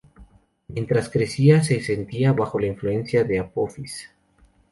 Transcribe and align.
Mientras 0.67 1.09
crecía 1.09 1.61
se 1.61 1.79
sentía 1.79 2.33
bajo 2.33 2.59
la 2.59 2.65
influencia 2.65 3.23
de 3.23 3.37
Apophis. 3.37 4.09